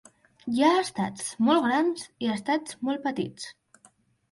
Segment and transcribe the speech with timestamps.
[0.53, 3.49] Hi ha estats molt grans i estats molt petits.